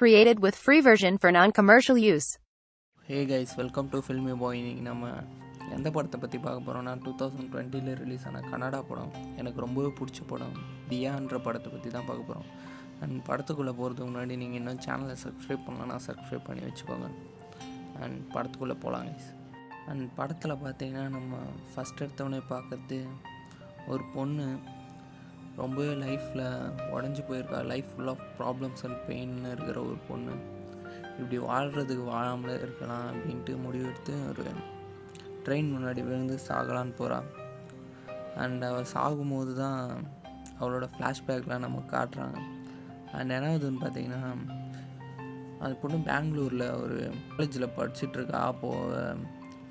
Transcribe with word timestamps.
Created 0.00 0.38
with 0.44 0.56
free 0.64 0.80
version 0.80 1.14
for 1.22 1.30
non-commercial 1.36 1.96
use. 2.14 2.26
Hey 3.08 3.16
guys 3.30 3.52
welcome 3.60 3.88
to 3.92 3.98
filmy 4.06 4.34
boy 4.42 4.58
இன்னைக்கு 4.58 4.82
நம்ம 4.88 5.08
எந்த 5.76 5.88
படத்தை 5.96 6.18
பற்றி 6.24 6.38
பார்க்க 6.44 6.66
போகிறோம்னா 6.66 6.92
டூ 7.04 7.12
தௌசண்ட் 7.20 7.48
டுவெண்ட்டியில் 7.52 7.90
ரிலீஸ் 8.02 8.26
ஆன 8.28 8.42
கனடா 8.50 8.80
படம். 8.90 9.10
எனக்கு 9.40 9.58
ரொம்பவே 9.64 9.90
பிடிச்ச 10.00 10.20
படம் 10.32 10.54
தியான்ற 10.90 11.40
படத்தை 11.46 11.72
பற்றி 11.74 11.90
தான் 11.96 12.06
பார்க்க 12.10 12.28
போகிறோம் 12.30 12.46
அண்ட் 13.02 13.18
படத்துக்குள்ளே 13.30 13.74
போகிறதுக்கு 13.80 14.10
முன்னாடி 14.12 14.36
நீங்கள் 14.42 14.60
இன்னும் 14.60 14.80
சேனலை 14.86 15.16
சப்ஸ்கிரைப் 15.24 15.66
பண்ணலன்னா 15.66 15.98
சப்ஸ்கிரைப் 16.08 16.46
பண்ணி 16.50 16.64
வச்சுக்கோங்க. 16.68 17.10
அண்ட் 18.04 18.20
படத்துக்குள்ளே 18.36 18.78
போகலாம் 18.86 19.08
கைஸ் 19.10 19.28
அண்ட் 19.90 20.06
படத்தில் 20.20 20.60
பார்த்தீங்கன்னா 20.64 21.06
நம்ம 21.18 21.44
ஃபஸ்ட் 21.72 22.02
எடுத்தவொடனே 22.06 22.42
பார்க்கறது 22.54 23.00
ஒரு 23.94 24.04
பொண்ணு. 24.16 24.48
ரொம்பவே 25.60 25.92
லைஃப்பில் 26.04 26.44
உடஞ்சி 26.94 27.22
போயிருக்கா. 27.28 27.60
Life 27.72 27.88
full 27.92 28.10
of 28.12 28.24
problems 28.38 28.82
and 28.86 29.00
பெயின்னு 29.08 29.52
இருக்கிற 29.54 29.78
ஒரு 29.88 29.98
பொண்ணு. 30.08 30.34
இப்படி 31.18 31.38
வாழ்கிறதுக்கு 31.50 32.04
வாழாமலே 32.14 32.56
இருக்கலாம் 32.64 33.06
அப்படின்ட்டு 33.12 33.54
முடிவெடுத்து 33.64 34.14
ஒரு 34.30 34.44
ட்ரெயின் 35.46 35.72
முன்னாடி 35.74 36.00
விழுந்து 36.08 36.36
சாகலான்னு 36.48 36.94
போகிறான் 37.00 37.28
அண்ட் 38.42 38.64
அவள் 38.70 38.92
சாகும்போது 38.94 39.52
தான் 39.64 39.80
அவளோட 40.60 40.86
ஃப்ளாஷ்பேக்லாம் 40.94 41.64
நமக்கு 41.66 41.90
காட்டுறாங்க. 41.96 42.38
அண்ட் 43.16 43.34
என்னாவதுன்னு 43.36 43.82
பார்த்தீங்கன்னா 43.82 44.22
அந்த 45.60 45.74
பொண்ணு 45.82 45.98
பெங்களூரில் 46.08 46.66
ஒரு 46.82 46.96
காலேஜில் 47.30 47.74
படிச்சுட்ருக்கா 47.78 48.40
அப்போது 48.52 49.00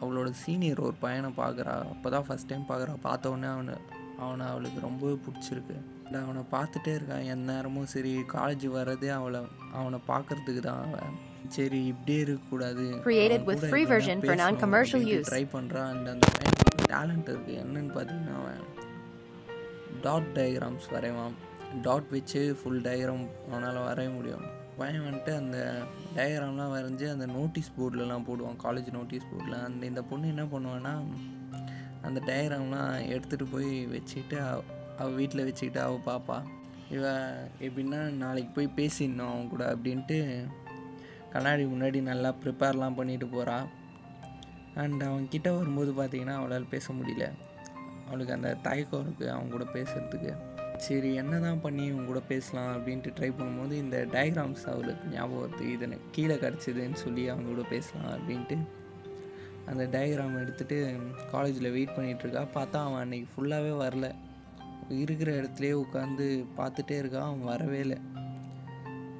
அவளோட 0.02 0.30
சீனியர் 0.44 0.86
ஒரு 0.88 0.95
பையனை 1.04 1.30
பார்க்குறா 1.38 1.76
அப்போ 1.94 2.08
தான் 2.16 2.26
ஃபஸ்ட் 2.28 2.50
டைம் 2.50 2.66
பார்க்குறா 2.72 2.95
பார்த்த 3.08 3.31
உடனே 3.34 3.48
அவனை 3.48 3.76
அவனை 4.23 4.45
அவளுக்கு 4.52 4.80
ரொம்பவே 4.88 5.16
பிடிச்சிருக்கு. 5.26 5.77
அவனை 6.23 6.41
பார்த்துட்டே 6.55 6.91
இருக்கான். 6.98 7.25
எந்த 7.34 7.48
நேரமும் 7.52 7.89
சரி 7.94 8.12
காலேஜ் 8.35 8.66
வர்றதே 8.75 9.09
அவளை 9.20 9.41
அவனை 9.80 9.99
பார்க்கறதுக்கு 10.12 10.62
தான் 10.67 10.84
அவன். 10.85 11.17
சரி 11.55 11.80
இப்படியே 11.91 12.20
இருக்கக்கூடாது. 12.25 12.85
ட்ரை 15.31 15.44
பண்ணுறான் 15.55 15.89
அண்ட் 15.94 16.09
அந்த 16.14 16.27
டேலண்ட் 16.94 17.30
இருக்குது 17.33 17.59
என்னன்னு 17.64 17.94
பார்த்தீங்கன்னா 17.97 18.36
அவன் 18.42 18.64
டாட் 20.05 20.31
டயக்ராம்ஸ் 20.38 20.88
வரைவான். 20.95 21.36
டாட் 21.86 22.09
வச்சு 22.16 22.42
ஃபுல் 22.59 22.83
டயக்ராம் 22.88 23.25
அவனால் 23.49 23.86
வரைய 23.88 24.09
முடியும். 24.17 24.45
பையன் 24.80 25.05
வந்துட்டு 25.08 25.31
அந்த 25.42 25.58
டயக்ராம்லாம் 26.17 26.73
வரைஞ்சி 26.75 27.05
அந்த 27.14 27.25
நோட்டீஸ் 27.38 27.70
போர்ட்லலாம் 27.77 28.27
போடுவான். 28.27 28.59
காலேஜ் 28.66 28.89
நோட்டீஸ் 28.97 29.30
போர்டில் 29.31 29.64
அந்த 29.67 29.83
இந்த 29.92 30.02
பொண்ணு 30.11 30.33
என்ன 30.33 30.45
பண்ணுவான்னா 30.53 30.94
அந்த 32.08 32.19
டயக்ராம்லாம் 32.27 32.94
எடுத்துகிட்டு 33.13 33.47
போய் 33.52 33.72
வச்சுக்கிட்டு 33.94 34.38
அவள் 35.00 35.17
வீட்டில் 35.19 35.47
வச்சுக்கிட்டு 35.47 35.81
அவள் 35.88 36.08
பாப்பா. 36.09 36.38
இவ 36.95 37.05
எப்படின்னா 37.67 37.99
நாளைக்கு 38.23 38.52
போய் 38.58 38.75
பேசிடணும் 38.80 39.31
அவன் 39.31 39.52
கூட 39.53 39.64
அப்படின்ட்டு 39.73 40.17
கண்ணாடி 41.33 41.64
முன்னாடி 41.66 41.99
நல்லா 42.11 42.30
ப்ரிப்பேர்லாம் 42.44 42.97
பண்ணிட்டு 42.99 43.27
போகிறாள் 43.27 43.67
அண்ட் 44.83 45.02
அவன் 45.03 45.25
கிட்ட 45.33 45.49
வரும்போது 45.52 45.91
பார்த்தீங்கன்னா 45.99 46.36
அவளால் 46.39 46.73
பேச 46.75 46.94
முடியல. 46.94 47.25
அவளுக்கு 48.08 48.36
அந்த 48.36 48.49
தயக்கம் 48.67 49.03
இருக்குது 49.05 49.31
அவங்க 49.33 49.52
கூட 49.55 49.66
பேசுகிறதுக்கு 49.73 50.33
சரி 50.86 51.09
என்ன 51.21 51.36
தான் 51.39 51.61
பண்ணி 51.61 51.83
இவங்க 51.86 52.05
கூட 52.05 52.21
பேசலாம் 52.31 52.71
அப்படின்ட்டு 52.75 53.14
ட்ரை 53.17 53.30
பண்ணும்போது 53.38 53.73
இந்த 53.83 53.97
டயக்ராம்ஸ் 54.16 54.66
அவளுக்கு 54.73 55.11
ஞாபகம் 55.14 55.44
வருது. 55.44 55.64
இது 55.73 55.99
கீழே 56.16 56.36
கிடச்சிதுன்னு 56.44 56.99
சொல்லி 57.05 57.23
அவங்க 57.30 57.49
கூட 57.53 57.64
பேசலாம் 57.69 58.14
அப்படின்ட்டு 58.17 58.58
அந்த 59.68 59.84
டயக்ராம் 59.86 60.40
எடுத்துகிட்டு 60.40 60.78
காலேஜில் 61.32 61.72
வெயிட் 61.72 61.96
பண்ணிகிட்ருக்கா 61.98 62.48
பார்த்தா 62.56 62.84
அவன் 62.84 63.00
அன்னைக்கு 63.00 63.28
ஃபுல்லாகவே 63.34 63.73
வரல. 63.78 64.08
இருக்கிற 64.90 65.32
இடத்துலையே 65.42 65.73
உட்காந்து 65.84 66.26
பார்த்துட்டே 66.58 66.96
இருக்கான் 67.02 67.28
அவன் 67.28 67.44
வரவே 67.44 67.80
இல்லை. 67.80 67.98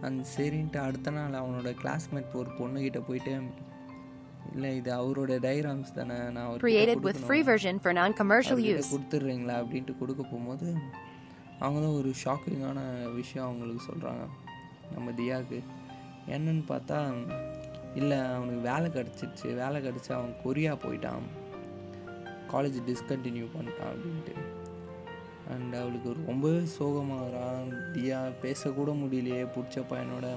அந்த 0.02 0.24
சரின்ட்டு 0.38 0.80
அடுத்த 0.80 1.12
நாள் 1.12 1.34
அவனோட 1.34 1.76
கிளாஸ்மேட் 1.82 2.36
ஒரு 2.36 2.50
பொண்ணுக்கிட்ட 2.60 3.00
போயிட்டு 3.08 3.34
இல்லை 4.54 4.76
இது 4.76 4.92
அவரோட 4.92 5.40
டயக்ராம்ஸ் 5.40 5.94
தானே. 5.94 6.30
நான். 6.30 6.60
கொடுத்துட்றீங்களா 8.92 9.56
அப்படின்ட்டு 9.62 9.98
கொடுக்க 9.98 10.22
போகும்போது 10.24 10.68
அவங்க 11.60 11.80
தான் 11.80 11.98
ஒரு 11.98 12.12
ஷாக்கிங்கான 12.26 12.80
விஷயம் 13.14 13.46
அவங்களுக்கு 13.46 13.94
சொல்கிறாங்க 13.94 14.24
நம்ம 14.96 15.12
தியாவுக்கு 15.12 15.60
என்னன்னு 16.28 16.64
பார்த்தா 16.70 16.98
இல்லை 18.00 18.18
அவனுக்கு 18.36 18.62
வேலை 18.70 18.88
கிடச்சிருச்சு 18.96 19.50
வேலை 19.62 19.78
கிடச்சி 19.86 20.12
அவன் 20.18 20.36
கொரியா 20.44 20.74
போயிட்டான். 20.74 21.28
காலேஜ் 22.52 22.78
டிஸ்கண்டினியூ 22.90 23.46
பண்ணிட்டான் 23.56 23.92
அப்படின்ட்டு. 23.94 24.36
அண்ட் 25.54 25.74
அவளுக்கு 25.82 26.10
ரொம்பவே 26.30 26.62
சோகமாகறான் 26.78 27.68
தியா 27.96 28.20
பேசக்கூட 28.44 28.92
முடியலையே. 29.04 29.44
பிடிச்ச 29.56 29.84
பையனோட 29.92 30.28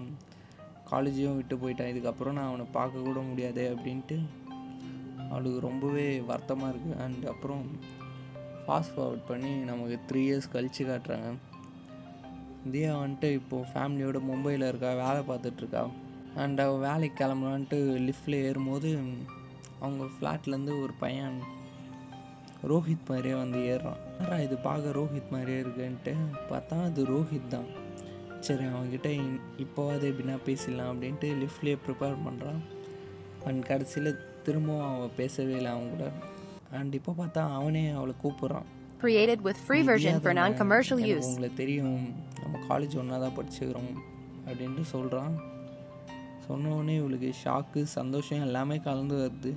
காலேஜையும் 0.91 1.39
விட்டு 1.39 1.57
போயிட்டான். 1.57 1.93
இதுக்கப்புறம் 1.93 2.37
நான் 2.39 2.51
அவனை 2.51 2.67
பார்க்கக்கூட 2.79 3.21
முடியாது 3.29 3.65
அப்படின்ட்டு 3.75 4.19
அவளுக்கு 5.31 5.59
ரொம்பவே 5.61 6.07
வருத்தமாக 6.31 6.73
இருக்குது 6.73 7.01
அண்ட் 7.05 7.25
அப்புறம் 7.33 7.65
ஃபாஸ்ட் 8.65 8.95
ஃபார்வர்ட் 8.95 9.29
பண்ணி 9.29 9.53
நமக்கு 9.71 9.97
த்ரீ 10.09 10.23
இயர்ஸ் 10.29 10.53
கழித்து 10.53 10.85
காட்டுறாங்க. 10.85 11.29
தியா 12.73 12.93
வந்துட்டு 13.03 13.29
இப்போது 13.41 13.69
ஃபேமிலியோட 13.73 14.19
மும்பையில் 14.31 14.69
இருக்கா? 14.71 14.91
வேலை 15.03 15.21
பார்த்துட்ருக்கா 15.31 15.83
அண்ட் 16.37 16.61
அவள் 16.61 16.91
வேலைக்கு 16.91 17.25
கிளம்பலான்ட்டு 17.25 18.13
லிஃப்டில் 18.13 18.43
ஏறும்போது 18.43 18.99
அவங்க 19.81 20.05
ஃப்ளாட்லேருந்து 20.05 20.83
ஒரு 20.83 20.93
பையன் 20.99 21.41
ரோஹித் 22.69 23.09
மாதிரியே 23.09 23.35
வந்து 23.35 23.59
ஏறுறான். 23.59 24.25
ஆனா 24.25 24.39
இது 24.39 24.57
பார்க்க 24.57 24.91
ரோஹித் 24.91 25.31
மாதிரியே 25.31 25.61
இருக்குன்ட்டு 25.61 26.15
பார்த்தா 26.51 26.85
அது 26.85 27.07
ரோஹித் 27.07 27.49
தான். 27.49 27.65
சரி 28.41 28.65
அவன்கிட்ட 28.65 29.23
இப்போவாது 29.59 30.11
எப்படின்னா 30.11 30.39
பேசிடலாம் 30.47 30.93
அப்படின்ட்டு 30.93 31.47
லிஃப்ட்லேயே 31.47 31.79
ப்ரிப்பேர் 31.87 32.17
பண்ணுறான் 32.27 32.59
அண்ட் 33.45 33.67
கடைசியில் 33.67 34.19
திரும்பவும் 34.43 34.97
அவன் 34.97 35.11
பேசவே 35.17 35.53
இல்லை 35.53 35.67
அவன் 35.67 35.91
கூட. 35.91 36.11
அண்ட் 36.73 36.95
இப்போ 36.95 37.15
பார்த்தா 37.19 37.55
அவனே 37.55 37.89
அவளை 37.89 38.15
கூப்பிட்றான். 38.23 38.63
Created 39.01 39.37
with 39.45 39.55
free 39.67 39.87
version 39.87 40.23
for 40.23 40.33
"நீ 40.33 40.41
non-commercial 40.41 41.17
use. 41.17 41.23
உங்களை 41.23 41.55
தெரியும் 41.55 42.15
நம்ம 42.43 42.59
காலேஜ் 42.69 42.99
ஒன்றா 42.99 43.19
தான் 43.19 43.37
படிச்சுக்கிறோம் 43.37 43.95
அப்படின்ட்டு 44.47 44.81
சொல்கிறான் 44.81 45.41
சொன்னோடனே 46.49 46.95
இவளுக்கு 47.01 47.31
ஷாக்கு 47.43 47.81
சந்தோஷம் 47.99 48.45
எல்லாமே 48.47 48.77
கலந்து 48.89 49.17
வருது. 49.23 49.53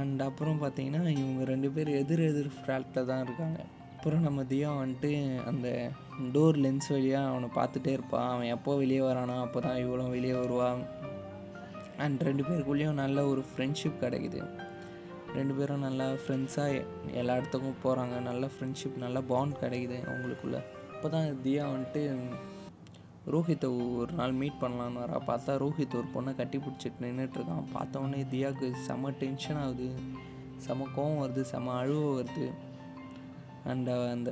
அண்ட் 0.00 0.20
அப்புறம் 0.28 0.60
பார்த்தீங்கன்னா 0.62 1.02
இவங்க 1.20 1.42
ரெண்டு 1.52 1.68
பேர் 1.74 1.90
எதிர் 2.00 2.22
எதிர் 2.30 2.52
ஃப்ளாட்டில் 2.56 3.08
தான் 3.10 3.24
இருக்காங்க. 3.26 3.58
அப்புறம் 3.96 4.24
நம்ம 4.28 4.40
தியா 4.52 4.70
வந்துட்டு 4.80 5.10
அந்த 5.50 5.68
டோர் 6.32 6.56
லென்ஸ் 6.64 6.88
வழியாக 6.94 7.30
அவனை 7.30 7.48
பார்த்துட்டே 7.58 7.92
இருப்பான் 7.96 8.30
அவன் 8.32 8.50
எப்போ 8.56 8.72
வெளியே 8.80 9.02
வரானோ 9.08 9.36
அப்போ 9.44 9.60
தான் 9.66 9.78
இவ்வளோ 9.84 10.06
வெளியே 10.16 10.34
வருவான் 10.40 10.82
அண்ட் 12.04 12.24
ரெண்டு 12.28 12.42
பேருக்குள்ளேயும் 12.48 13.00
நல்ல 13.02 13.18
ஒரு 13.32 13.44
ஃப்ரெண்ட்ஷிப் 13.50 14.02
கிடைக்குது. 14.04 14.40
ரெண்டு 15.36 15.54
பேரும் 15.58 15.84
நல்லா 15.86 16.06
ஃப்ரெண்ட்ஸாக 16.22 16.82
எல்லா 17.20 17.36
இடத்துக்கும் 17.38 17.80
போகிறாங்க 17.84 18.16
நல்ல 18.30 18.50
ஃப்ரெண்ட்ஷிப் 18.54 18.98
நல்ல 19.04 19.20
பாண்ட் 19.30 19.60
கிடைக்குது 19.62 19.98
அவங்களுக்குள்ள. 20.10 20.58
அப்போ 20.94 21.08
தான் 21.14 21.28
தியா 21.46 21.64
வந்துட்டு 21.72 22.02
ரோஹித்தை 23.30 23.96
ஒரு 23.96 24.12
நாள் 24.12 24.32
மீட் 24.32 24.60
பண்ணலான்னு 24.60 25.00
வரா. 25.02 25.18
பார்த்தா 25.26 25.52
ரோஹித் 25.64 25.94
ஒரு 25.94 26.08
பொண்ணை 26.14 26.36
கட்டி 26.36 26.58
பிடிச்சிட்டு 26.58 27.02
நின்றுட்டுருக்கான் 27.02 27.64
பார்த்தோன்னே 27.74 28.26
தியாவுக்கு 28.32 28.72
செம 28.72 29.10
டென்ஷன் 29.10 29.56
ஆகுது. 29.56 29.88
செம 30.56 30.86
கோவம் 30.96 31.22
வருது. 31.24 31.40
செம 31.40 31.84
அழுவ 31.84 32.02
வருது. 32.20 32.50
அண்ட் 33.66 33.88
அந்த 33.88 34.30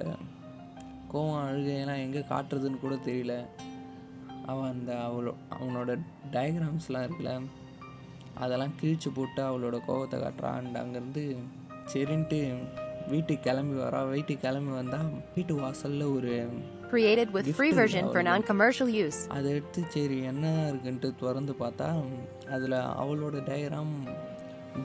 கோவம் 1.13 1.41
அழுகையெல்லாம் 1.47 2.03
எங்கே 2.03 2.19
காட்டுறதுன்னு 2.19 2.79
கூட 2.79 2.95
தெரியல. 2.95 3.47
அவன் 4.47 4.71
அந்த 4.71 5.03
அவளோ 5.03 5.35
அவனோட 5.61 5.99
டயக்ராம்ஸ்லாம் 6.33 7.09
இருக்குல்ல 7.09 7.41
அதெல்லாம் 8.35 8.73
கிழிச்சு 8.83 9.09
போட்டு 9.15 9.43
அவளோட 9.43 9.79
கோவத்தை 9.89 10.19
காட்டுறான் 10.21 10.61
அண்ட் 10.61 10.77
அங்கேருந்து 10.77 11.37
சரின்ட்டு 11.93 12.55
வீட்டுக்கு 13.09 13.43
கிளம்பி 13.43 13.81
வரா. 13.81 14.11
வீட்டுக்கு 14.11 14.49
கிளம்பி 14.49 14.71
வந்தால் 14.71 15.11
வீட்டு 15.35 15.55
வாசலில் 15.55 16.03
ஒரு 16.03 16.49
Created 16.93 17.29
with 17.35 17.47
free 17.59 17.73
version 17.79 18.05
for 18.15 18.21
non-commercial 18.31 18.89
use. 19.05 19.19
அதை 19.35 19.49
எடுத்து 19.57 19.83
சரி 19.95 20.17
என்னதான் 20.31 20.67
இருக்குன்ட்டு 20.71 21.09
திறந்து 21.21 21.53
பார்த்தா 21.61 21.87
அதில் 22.55 22.77
அவளோட 23.03 23.37
டயக்ராம் 23.49 23.95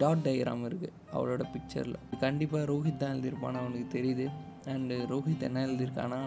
டாட் 0.01 0.23
டயக்ராம் 0.27 0.63
இருக்குது 0.69 0.93
அவளோட 1.15 1.43
பிக்சரில் 1.53 1.97
கண்டிப்பாக 2.23 2.63
ரோஹித் 2.71 3.01
தான் 3.01 3.13
எழுதியிருப்பான்னு 3.15 3.61
அவனுக்கு 3.63 3.87
தெரியுது. 3.97 4.27
அண்டு 4.73 4.95
ரோஹித் 5.11 5.43
என்ன 5.47 5.65
எழுதியிருக்கானா 5.67 6.19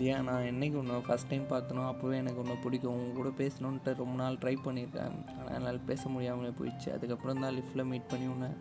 தியா 0.00 0.18
நான் 0.28 0.46
என்னைக்கு 0.52 0.78
ஒன்று 0.82 1.00
ஃபஸ்ட் 1.08 1.30
டைம் 1.32 1.48
பார்த்தனோ 1.54 1.82
அப்போவே 1.92 2.16
எனக்கு 2.22 2.40
ஒன்று 2.44 2.56
பிடிக்கும். 2.66 3.00
உன் 3.00 3.18
கூட 3.18 3.32
பேசணுன்ட்டு 3.42 3.96
ரொம்ப 4.02 4.14
நாள் 4.22 4.40
ட்ரை 4.44 4.54
பண்ணியிருக்கேன். 4.68 5.18
ஆனால் 5.38 5.52
என்னால் 5.56 5.80
பேச 5.90 6.08
முடியாமலே 6.14 6.52
போயிடுச்சு. 6.60 6.88
அதுக்கப்புறம் 6.98 7.42
தான் 7.46 7.56
லிஃப்ட்டில் 7.58 7.88
மீட் 7.92 8.08
பண்ணி 8.14 8.28
உன்னை 8.36 8.52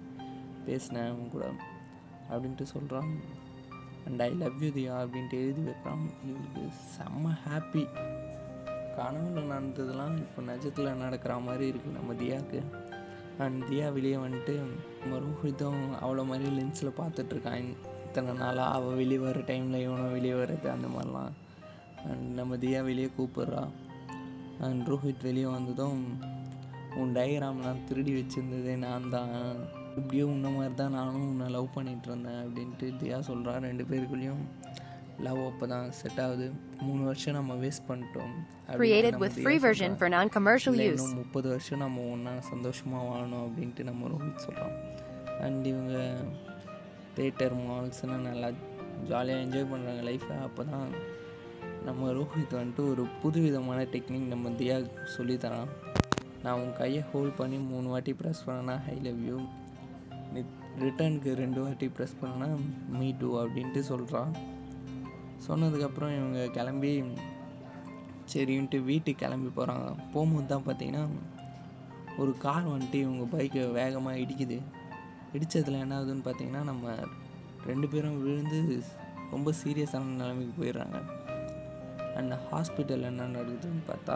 பேசினேன் 0.69 1.13
உன் 1.19 1.31
கூட. 1.35 1.45
அப்படின்ட்டு 2.31 2.67
சொல்கிறான் 2.75 3.13
and 4.07 4.21
I 4.21 4.29
love 4.43 4.63
you 4.63 4.69
Diya 4.77 4.95
அப்படின்ட்டு 5.01 5.37
எழுதி 5.43 5.61
வைக்கிறான். 5.61 6.05
இவளுக்கு 6.29 6.63
செம்ம 6.95 7.33
ஹாப்பி 7.45 7.83
கனவுல 8.97 9.43
நடந்ததெல்லாம் 9.51 10.15
இப்போ 10.17 10.41
நிஜத்தில் 10.51 10.97
நடக்கிற 11.03 11.35
மாதிரி 11.47 11.65
இருக்குது 11.71 11.97
நம்ம 11.97 12.13
தியாவுக்கு 12.13 12.61
அண்ட் 13.43 13.61
தியா 13.63 13.85
வெளியே 13.93 14.15
வந்துட்டு 14.15 14.55
ரோஹிதம் 15.25 15.83
அவ்வளோ 16.01 16.23
மாதிரி 16.25 16.49
லென்ஸில் 16.57 16.97
பார்த்துட்ருக்கான் 16.97 17.69
இத்தனை 18.05 18.33
நாளாக 18.33 18.75
அவள் 18.77 18.99
வெளியே 19.01 19.17
வர 19.17 19.39
டைமில் 19.39 19.83
இவனும் 19.85 20.11
வெளியே 20.11 20.33
வர்றது 20.33 20.67
அந்த 20.75 20.87
மாதிரிலாம். 20.87 21.31
அண்ட் 22.09 22.27
நம்ம 22.39 22.55
தியா 22.55 22.79
வெளியே 22.83 23.09
கூப்பிட்றா. 23.17 23.63
அண்ட் 24.67 24.87
ரோஹித் 24.87 25.23
வெளியே 25.23 25.45
வந்ததும் 25.45 26.01
உன் 26.95 27.13
டயக்ராம்லாம் 27.15 27.83
திருடி 27.87 28.11
வச்சுருந்ததே 28.19 28.73
நான் 28.77 29.09
தான் 29.09 29.33
இப்படியே 29.97 30.23
உன்ன 30.31 30.49
மாதிரி 30.49 30.73
தான் 30.75 30.95
நானும் 30.97 31.27
உன்னை 31.29 31.47
லவ் 31.49 31.67
பண்ணிகிட்டு 31.75 32.07
இருந்தேன் 32.09 32.41
அப்படின்ட்டு 32.43 32.87
தியா 32.99 33.17
சொல்கிறா 33.29 33.53
ரெண்டு 33.65 33.83
பேருக்குள்ளேயும் 33.85 34.43
லவ் 35.25 35.39
அப்போ 35.47 35.65
தான் 35.67 35.87
செட் 35.91 36.19
ஆகுது. 36.23 36.45
மூணு 36.81 37.01
வருஷம் 37.03 37.37
நம்ம 37.39 37.55
வேஸ்ட் 37.63 37.87
பண்ணிட்டோம் 37.89 38.33
Created 38.75 39.15
with 39.21 39.33
free 39.45 39.59
version 39.59 39.91
for 39.95 40.07
non-commercial 40.09 40.75
use. 40.83 41.01
முப்பது 41.17 41.47
வருஷம் 41.49 41.81
நம்ம 41.83 42.05
ஒன்றா 42.11 42.33
சந்தோஷமாக 42.49 43.03
வாழணும் 43.09 43.43
அப்படின்ட்டு 43.45 43.83
நம்ம 43.83 44.07
ரோஹித் 44.07 44.45
சொல்கிறோம் 44.45 44.75
அண்ட் 45.41 45.65
இவங்க 45.67 45.95
தேட்டர் 47.17 47.55
மால்ஸ்னு 47.61 48.17
நல்லா 48.27 48.49
ஜாலியாக 49.09 49.43
என்ஜாய் 49.45 49.69
பண்ணுறாங்க 49.71 50.03
லைஃப்பை 50.09 50.37
அப்போ 50.47 50.63
தான் 50.65 50.87
நம்ம 51.85 52.11
ரோஹித் 52.13 52.57
வந்துட்டு 52.57 52.83
ஒரு 52.91 53.03
புதுவிதமான 53.21 53.79
டெக்னிக் 53.93 54.27
நம்ம 54.27 54.51
தியா 54.59 54.77
சொல்லித்தரான் 55.15 55.71
நான் 56.43 56.59
உன் 56.61 56.77
கையை 56.77 57.01
ஹோல்ட் 57.11 57.35
பண்ணி 57.35 57.57
மூணு 57.71 57.89
வாட்டி 57.89 58.13
ப்ரெஸ் 58.19 58.45
பண்ணனா 58.45 58.75
ஹை 58.85 58.95
லவ் 59.01 59.21
யூ 59.27 59.39
ரிட்டர்னுக்கு 60.79 61.31
ரெண்டு 61.35 61.59
வாட்டி 61.63 61.87
ப்ரெஸ் 61.87 62.19
பண்ணனா 62.21 62.47
மீ 62.99 63.13
டூ 63.19 63.29
அப்படின்ட்டு 63.41 63.79
சொல்கிறான் 63.79 64.31
சொன்னதுக்கப்புறம் 65.47 66.13
இவங்க 66.17 66.47
கிளம்பி 66.47 67.03
சரின்ட்டு 68.33 68.79
வீட்டுக்கு 68.83 69.21
கிளம்பி 69.25 69.49
போகிறாங்க 69.55 69.87
போகும்போது 70.13 70.47
தான் 70.47 70.65
பார்த்தீங்கன்னா 70.67 71.03
ஒரு 72.17 72.31
கார் 72.37 72.65
வந்துட்டு 72.67 72.97
இவங்க 73.05 73.37
பைக்கை 73.37 73.71
வேகமாக 73.71 74.17
இடிக்குது. 74.17 74.57
இடித்ததில் 75.33 75.81
என்ன 75.83 75.97
ஆகுதுன்னு 75.99 76.25
பார்த்தீங்கன்னா 76.25 76.63
நம்ம 76.63 76.95
ரெண்டு 77.65 77.87
பேரும் 77.87 78.21
விழுந்து 78.23 78.59
ரொம்ப 79.31 79.53
சீரியஸான 79.63 80.15
நிலைமைக்கு 80.21 80.53
போயிடுறாங்க. 80.61 80.97
அண்ட் 82.15 82.33
ஹாஸ்பிட்டல் 82.51 83.07
என்ன 83.09 83.27
நடக்குதுன்னு 83.27 83.83
பார்த்தா 83.87 84.15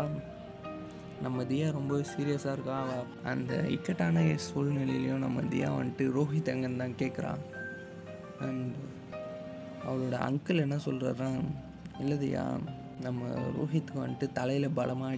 நம்ம 1.21 1.43
தியா 1.43 1.71
ரொம்ப 1.71 1.95
சீரியஸாக 1.95 2.51
இருக்கா? 2.51 3.03
அந்த 3.23 3.65
இக்கட்டான 3.67 4.19
சூழ்நிலையிலையும் 4.19 5.17
நம்ம 5.17 5.41
தியா 5.41 5.69
வந்துட்டு 5.79 6.05
ரோஹித் 6.17 6.51
எங்கன்னு 6.53 6.77
தான் 6.77 6.99
கேட்குறா 7.01 7.37
அண்ட் 8.39 8.73
அவளோட 9.87 10.17
அங்கிள் 10.29 10.59
என்ன 10.59 10.75
சொல்கிறாருன்னா 10.75 11.43
இல்லை 11.99 12.17
தியா 12.17 12.59
நம்ம 13.01 13.25
ரோஹித்துக்கு 13.27 13.95
வந்துட்டு 13.95 14.31
தலையில் 14.31 14.69
பலமாக 14.69 15.13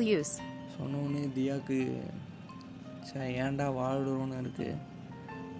use. 0.00 0.40
சொன்னோடனே 0.78 1.32
தியாக்கு 1.36 2.00
சே 3.00 3.40
ஏன்டா 3.40 3.66
வாழ்கிறோன்னு 3.80 4.40
இருக்குது 4.40 4.76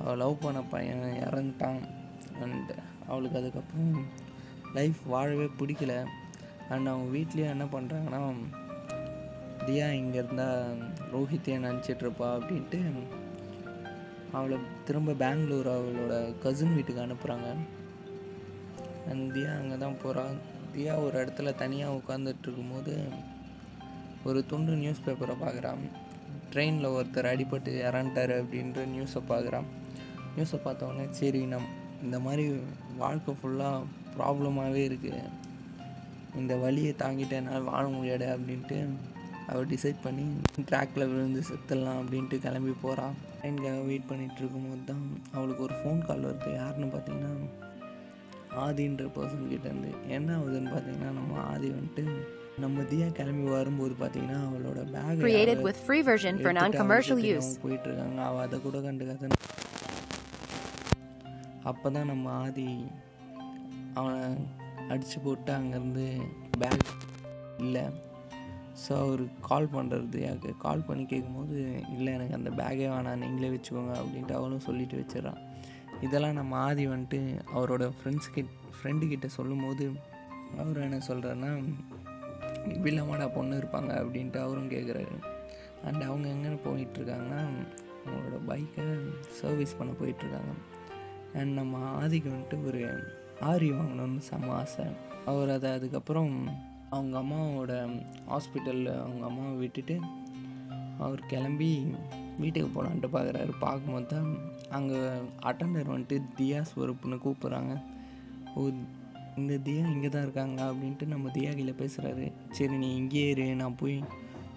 அவள் 0.00 0.16
லவ் 0.16 0.40
பண்ண 0.40 0.62
பையன் 0.62 1.22
இறந்துட்டான். 1.28 1.80
அண்ட் 2.42 2.74
அவளுக்கு 3.08 3.38
அதுக்கப்புறம் 3.38 4.06
லைஃப் 4.74 5.00
வாழவே 5.04 5.50
பிடிக்கல. 5.58 5.94
அண்ட் 6.68 6.86
அவங்க 6.86 7.18
வீட்லேயும் 7.18 7.54
என்ன 7.54 7.64
பண்ணுறாங்கன்னா 7.64 8.20
தியா 9.66 9.90
இங்கே 9.90 10.18
இருந்தால் 10.18 10.78
ரோஹித்தே 11.12 11.54
நினச்சிட்ருப்பா 11.58 12.28
அப்படின்ட்டு 12.36 12.78
அவளை 14.32 14.58
திரும்ப 14.84 15.12
பெங்களூர் 15.12 15.68
அவளோட 15.68 16.14
கசின் 16.38 16.74
வீட்டுக்கு 16.74 17.04
அனுப்புகிறாங்க 17.06 17.48
அண்ட் 19.10 19.36
தியா 19.36 19.58
அங்கே 19.58 19.76
தான் 19.76 20.00
போகிறான் 20.02 20.36
தியா 20.74 21.02
ஒரு 21.02 21.24
இடத்துல 21.24 21.54
தனியாக 21.54 21.98
உட்காந்துட்ருக்கும்போது 21.98 22.94
ஒரு 24.24 24.46
துண்டு 24.46 24.72
நியூஸ் 24.72 25.04
பேப்பரை 25.06 25.34
பார்க்குறான் 25.40 25.82
ட்ரெயினில் 26.52 26.94
ஒருத்தர் 26.94 27.30
அடிபட்டு 27.30 27.72
இறந்துட்டார் 27.82 28.34
அப்படின்ற 28.40 28.86
நியூஸை 28.86 29.22
பார்க்குறான் 29.28 29.68
நியூஸை 30.36 30.58
பார்த்தோன்னே 30.64 31.10
சரி 31.10 31.44
நம் 31.44 31.68
இந்த 32.02 32.18
மாதிரி 32.18 32.60
வாழ்க்கை 32.96 33.34
ஃபுல்லாக 33.34 33.84
ப்ராப்ளமாகவே 34.16 34.82
இருக்குது 34.88 35.22
இந்த 36.40 36.54
வலியை 36.56 36.92
தாங்கிட்டு 37.02 37.36
என்னால் 37.38 37.68
வாழ 37.70 37.84
முடியாது 37.88 38.26
அப்படின்ட்டு 38.34 38.78
அவள் 39.48 39.70
டிசைட் 39.72 40.04
பண்ணி 40.04 40.24
ட்ராக்கில் 40.68 41.10
விழுந்து 41.12 41.40
செத்துடலாம் 41.48 42.00
அப்படின்ட்டு 42.00 42.36
கிளம்பி 42.44 42.74
போகிறான் 42.82 43.16
ட்ரெயினுக்காக 43.38 43.80
வெயிட் 43.88 44.10
பண்ணிகிட்டு 44.10 44.40
இருக்கும்போது 44.42 44.84
தான் 44.90 45.04
அவளுக்கு 45.36 45.62
ஒரு 45.62 45.76
ஃபோன் 45.80 46.04
கால் 46.08 46.26
வருது. 46.28 46.50
யாருன்னு 46.60 46.88
பார்த்தீங்கன்னா 46.94 47.32
ஆதின்ற 48.64 49.04
பர்சன் 49.16 49.50
கிட்டேருந்து 49.50 49.90
என்ன 50.16 50.28
ஆகுதுன்னு 50.38 50.70
பார்த்தீங்கன்னா 50.74 51.10
நம்ம 51.18 51.40
ஆதி 51.52 51.68
வந்துட்டு 51.74 52.04
நம்ம 52.58 52.82
தியா 52.82 53.08
கிளம்பி 53.18 53.44
வரும்போது 53.50 53.94
பார்த்தீங்கன்னா 54.00 54.38
அவளோட 54.48 54.80
bag 54.94 55.20
Created 55.26 55.60
with 55.66 55.78
free 55.88 56.02
version 56.02 56.34
for 56.44 56.52
non-commercial 56.52 57.20
use. 57.34 57.50
போயிட்டு 57.64 57.88
இருக்காங்க. 57.90 58.20
அவள் 58.28 58.44
அதை 58.46 58.58
கூட 58.66 58.78
கண்டுக்காத. 58.86 59.28
அப்போ 61.64 61.86
தான் 61.90 62.10
நம்ம 62.12 62.26
ஆதி 62.44 62.68
அவனை 63.94 64.36
அடித்து 64.88 65.20
போட்டு 65.20 65.52
அங்கேருந்து 65.52 66.22
பேக் 66.58 66.84
இல்லை. 67.58 67.82
ஸோ 68.88 68.92
அவர் 68.92 69.20
கால் 69.40 69.66
பண்ணுறது 69.66 70.18
யாருக்கு 70.20 70.56
கால் 70.56 70.84
பண்ணி 70.84 71.06
கேட்கும்போது 71.06 71.82
இல்லை 71.90 72.12
எனக்கு 72.12 72.34
அந்த 72.34 72.50
பேக்கே 72.50 72.88
வேணாம் 72.88 73.16
நீங்களே 73.16 73.48
வச்சுக்கோங்க 73.48 73.94
அப்படின்ட்டு 73.96 74.32
அவளும் 74.32 74.58
சொல்லிட்டு 74.58 74.96
வச்சிடறான் 74.96 75.40
இதெல்லாம் 76.00 76.32
நம்ம 76.32 76.56
ஆதி 76.56 76.88
வந்துட்டு 76.88 77.40
அவரோட 77.54 77.90
ஃப்ரெண்ட்ஸ் 77.90 78.30
கிட் 78.34 78.52
ஃப்ரெண்டு 78.82 79.08
கிட்ட 79.08 79.28
சொல்லும்போது 79.28 79.92
அவர் 80.58 80.80
என்ன 80.80 81.00
சொல்கிறாருன்னா 81.08 81.74
வில்லமாடா 82.66 83.34
பொண்ணு 83.34 83.56
இருப்பாங்க 83.56 83.92
அப்படின்ட்டு 84.02 84.36
அவரும் 84.36 84.70
கேட்குறாரு 84.70 85.18
அண்ட் 85.84 86.02
அவங்க 86.02 86.28
எங்கே 86.28 86.48
போயிட்டுருக்காங்கன்னா 86.48 87.40
அவங்களோட 88.06 88.38
பைக்கை 88.48 89.10
சர்வீஸ் 89.30 89.76
பண்ண 89.76 89.92
போயிட்டுருக்காங்க 89.92 90.52
அண்ட் 91.34 91.52
நம்ம 91.52 92.06
ஆதிக்கு 92.06 92.30
வந்துட்டு 92.30 92.66
ஒரு 92.66 93.04
ஆரி 93.48 93.68
வாங்கணும்னு 93.72 94.22
செம்ம 94.28 94.50
ஆசை. 94.60 94.84
அவர் 95.30 95.50
அதை 95.56 95.68
அதுக்கப்புறம் 95.76 96.32
அவங்க 96.94 97.14
அம்மாவோட 97.22 97.72
ஹாஸ்பிட்டலில் 98.30 98.90
அவங்க 99.02 99.24
அம்மாவை 99.28 99.54
விட்டுட்டு 99.62 99.96
அவர் 101.04 101.20
கிளம்பி 101.32 101.70
வீட்டுக்கு 102.42 102.68
போகலான்ட்டு 102.74 103.08
பார்க்குறாரு 103.14 103.52
பார்க்கும்போது 103.64 104.06
தான் 104.06 104.28
அங்கே 104.78 104.98
அட்டண்டர் 105.50 105.92
வந்துட்டு 105.94 106.16
தியா 106.38 106.60
ஸ்வரூப்னு 106.70 107.18
கூப்பிட்றாங்க. 107.24 107.74
ஓ 108.56 108.70
இந்த 109.40 109.54
தியா 109.66 109.84
இங்கே 109.94 110.08
தான் 110.08 110.24
இருக்காங்களா 110.26 110.64
அப்படின்ட்டு 110.70 111.06
நம்ம 111.06 111.30
தியா 111.36 111.50
கீழே 111.58 111.74
பேசுகிறாரு 111.82 112.26
சரி 112.58 112.76
நீ 112.82 112.88
இங்கேயே 112.96 113.28
இரு 113.34 113.46
நான் 113.62 113.80
போய் 113.82 113.96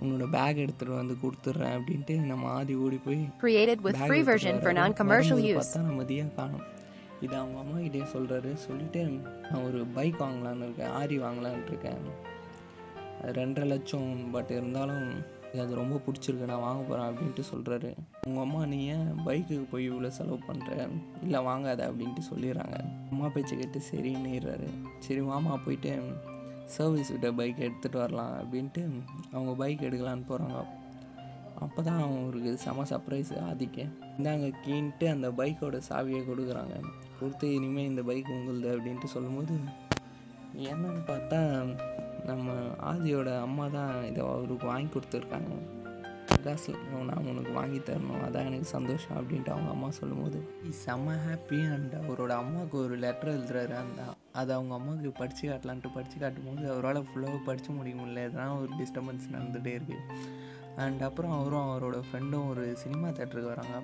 உன்னோட 0.02 0.26
பேக் 0.36 0.62
எடுத்துகிட்டு 0.64 1.00
வந்து 1.02 1.16
கொடுத்துட்றேன் 1.24 1.76
அப்படின்ட்டு 1.78 2.16
நம்ம 2.32 2.48
ஆதி 2.58 2.74
ஓடி 2.86 2.98
போய். 3.06 3.22
பார்த்தா 5.60 5.84
நம்ம 5.90 6.04
தியா 6.04 6.26
காணும். 6.40 6.66
இது 7.26 7.36
அவங்க 7.42 7.58
அம்மா 7.64 7.78
கிட்டே 7.84 8.02
சொல்கிறாரு 8.14 8.52
சொல்லிட்டு 8.68 9.02
நான் 9.50 9.66
ஒரு 9.68 9.80
பைக் 9.98 10.18
வாங்கலான்னு 10.22 10.66
இருக்கேன். 10.68 10.94
ஆரி 11.02 11.18
வாங்கலான்னு 11.26 11.68
இருக்கேன். 11.68 12.02
அது 13.22 13.32
ரெண்டரை 13.40 13.68
லட்சம் 13.74 14.10
பட் 14.32 14.52
இருந்தாலும் 14.58 15.08
அது 15.64 15.74
ரொம்ப 15.80 15.96
பிடிச்சிருக்கு. 16.06 16.50
நான் 16.52 16.66
வாங்க 16.68 16.82
போகிறேன் 16.84 17.10
அப்படின்ட்டு 17.10 17.44
சொல்கிறாரு 17.52 17.90
உங்கள் 18.28 18.44
அம்மா 18.44 18.62
நீ 18.66 18.80
ஏன் 18.96 19.10
பைக்குக்கு 19.26 19.66
போய் 19.72 19.90
இவ்வளோ 19.90 20.12
செலவு 20.18 20.40
பண்ணுற 20.48 20.90
இல்லை 21.24 21.40
வாங்காத 21.50 21.82
அப்படின்ட்டு 21.90 22.24
சொல்லிடுறாங்க. 22.32 22.78
அம்மா 23.12 23.28
பேச்சை 23.28 23.58
கேட்டு 23.58 23.82
சரின்னுறாரு 23.92 24.70
சரி 25.00 25.22
மாமா 25.32 25.56
போயிட்டு 25.66 25.92
சர்வீஸ் 26.76 27.12
விட்ட 27.12 27.32
பைக் 27.32 27.66
எடுத்துகிட்டு 27.68 28.04
வரலாம் 28.04 28.34
அப்படின்ட்டு 28.42 28.84
அவங்க 29.32 29.52
பைக் 29.64 29.82
எடுக்கலான்னு 29.82 30.30
போகிறாங்க 30.30 30.60
அப்போ 31.66 31.82
தான் 31.82 32.02
அவங்களுக்கு 32.02 32.52
செம 32.58 32.84
சர்ப்ரைஸ் 32.90 33.32
ஆதிக்க. 33.50 33.86
இந்தாங்க 34.18 34.48
கீன்ட்டு 34.66 35.06
அந்த 35.08 35.30
பைக்கோட 35.30 35.78
சாவியை 35.90 36.22
கொடுக்குறாங்க. 36.30 36.76
கொடுத்து 37.20 37.54
இனிமேல் 37.54 37.86
இந்த 37.86 38.02
பைக் 38.02 38.34
உங்களுது 38.38 38.68
அப்படின்ட்டு 38.74 39.14
சொல்லும்போது 39.16 39.56
என்னன்னு 40.70 41.04
பார்த்தா 41.08 41.40
நம்ம 42.26 42.52
ஆதியோட 42.92 43.42
அம்மா 43.42 43.68
தான் 43.68 44.06
இதை 44.06 44.26
அவருக்கு 44.26 44.68
வாங்கி 44.68 44.90
கொடுத்துருக்காங்க. 44.94 45.54
காசில் 46.44 46.80
நான் 47.10 47.28
உனக்கு 47.32 47.52
வாங்கி 47.54 47.80
தரணும் 47.80 48.24
அதான் 48.26 48.46
எனக்கு 48.46 48.68
சந்தோஷம் 48.68 49.18
அப்படின்ட்டு 49.18 49.50
அவங்க 49.50 49.70
அம்மா 49.70 49.90
சொல்லும்போது 49.90 50.40
செம்ம 50.86 51.16
ஹாப்பி 51.26 51.60
அண்ட் 51.74 51.94
அவரோட 51.94 52.30
அம்மாவுக்கு 52.30 52.78
ஒரு 52.78 52.96
லெட்டர் 52.96 53.34
எழுதுறாரு 53.36 53.76
அந்த 53.76 54.02
அதை 54.32 54.56
அவங்க 54.56 54.74
அம்மாவுக்கு 54.74 55.12
படித்து 55.12 55.50
காட்டலான்ட்டு 55.50 55.94
படித்து 55.94 56.18
காட்டும் 56.20 56.48
போது 56.48 56.72
அவரால் 56.72 57.08
ஃபுல்லாக 57.10 57.40
படித்து 57.46 57.72
முடிய 57.72 57.96
முடியல 57.96 58.26
இதெல்லாம் 58.28 58.60
ஒரு 58.62 58.72
டிஸ்டர்பன்ஸ் 58.80 59.32
நடந்துகிட்டே 59.32 59.74
இருக்குது 59.80 60.30
அண்ட் 60.76 61.02
அப்புறம் 61.02 61.36
அவரும் 61.40 61.66
அவரோட 61.68 62.00
ஃப்ரெண்டும் 62.08 62.50
ஒரு 62.50 62.76
சினிமா 62.76 63.08
தேட்டருக்கு 63.08 63.54
வராங்க. 63.54 63.78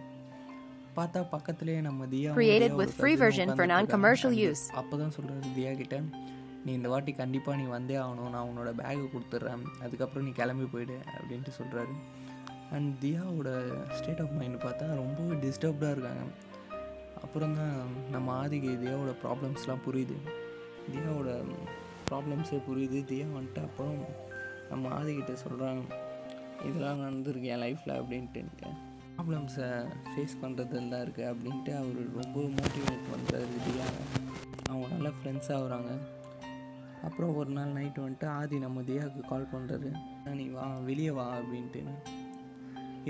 பார்த்தா 0.99 1.19
பக்கத்துலேயே 1.35 1.81
நம்ம 1.89 2.05
தியா 2.15 2.33
Created 2.41 2.73
with 2.81 2.91
free 3.03 3.17
version 3.25 3.47
for 3.59 3.67
non-commercial 3.75 4.33
use. 4.47 4.63
அப்போ 4.81 4.97
தான் 5.03 5.15
சொல்கிறாரு 5.17 5.53
தியா 5.59 5.71
கிட்ட 5.81 5.97
நீ 6.63 6.71
இந்த 6.77 6.89
வாட்டி 6.93 7.11
கண்டிப்பாக 7.19 7.57
நீ 7.59 7.65
வந்தே 7.75 7.95
ஆகணும் 8.05 8.33
நான் 8.35 8.47
உன்னோட 8.49 8.71
பேக்கை 8.79 9.05
கொடுத்துட்றேன். 9.13 9.61
அதுக்கப்புறம் 9.85 10.25
நீ 10.27 10.31
கிளம்பி 10.39 10.65
போயிடு 10.73 10.97
அப்படின்ட்டு 11.17 11.51
சொல்கிறாரு 11.59 11.93
அண்ட் 12.75 12.89
தியாவோட 13.03 13.49
ஸ்டேட் 13.97 14.21
ஆஃப் 14.23 14.33
மைண்ட் 14.39 14.57
பார்த்தா 14.65 14.87
ரொம்ப 15.01 15.19
டிஸ்டர்ப்டாக 15.43 15.93
இருக்காங்க. 15.95 16.25
அப்புறம் 17.25 17.55
தான் 17.59 17.73
நம்ம 18.15 18.27
ஆதிக்கு 18.41 18.73
தியாவோட 18.83 19.13
ப்ராப்ளம்ஸ்லாம் 19.23 19.83
புரியுது. 19.87 20.17
தியாவோட 20.93 21.29
ப்ராப்ளம்ஸே 22.09 22.59
புரியுது. 22.67 22.99
தியா 23.11 23.27
வந்துட்டு 23.37 23.63
அப்புறம் 23.69 23.97
நம்ம 24.69 24.91
ஆதிக்கிட்ட 24.99 25.35
சொல்கிறாங்க 25.45 25.83
இதெல்லாம் 26.67 27.03
நடந்திருக்கு 27.07 27.51
என் 27.55 27.63
லைஃப்பில் 27.65 27.97
அப்படின்ட்டு. 27.99 28.43
ப்ராப்ளம்ஸை 29.19 29.65
ஃபேஸ் 30.09 30.33
பண்ணுறதுல 30.41 30.89
தான் 30.91 31.01
இருக்குது 31.05 31.29
அப்படின்ட்டு 31.29 31.71
அவர் 31.79 31.97
ரொம்ப 32.19 32.43
மோட்டிவேட் 32.57 33.07
பண்ணுற 33.11 33.39
தியாவை 33.65 34.03
அவங்க 34.69 34.85
நல்லா 34.91 35.11
ஃப்ரெண்ட்ஸ் 35.17 35.49
ஆகுறாங்க 35.55 35.89
அப்புறம் 37.07 37.35
ஒரு 37.39 37.51
நாள் 37.57 37.73
நைட்டு 37.77 38.03
வந்துட்டு 38.03 38.27
ஆதி 38.37 38.57
நம்ம 38.65 38.83
தியாவுக்கு 38.89 39.21
கால் 39.31 39.51
பண்ணுறாரு 39.53 39.89
நீ 40.39 40.45
வா 40.55 40.65
வெளியே 40.89 41.11
வா 41.17 41.25
அப்படின்ட்டு. 41.39 41.81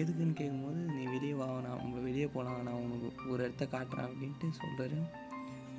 எதுக்குன்னு 0.01 0.35
கேட்கும்போது 0.39 0.79
நீ 0.95 1.03
வெளியே 1.15 1.35
வா 1.41 1.47
நான் 1.65 1.79
நம்ம 1.83 2.01
வெளியே 2.07 2.27
போகலாம் 2.35 2.63
நான் 2.67 2.81
உனக்கு 2.85 3.29
ஒரு 3.33 3.41
இடத்த 3.47 3.67
காட்டுறேன் 3.75 4.09
அப்படின்ட்டு 4.09 4.49
சொல்கிறாரு 4.61 4.99